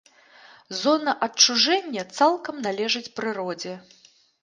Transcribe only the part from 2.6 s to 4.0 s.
належыць прыродзе.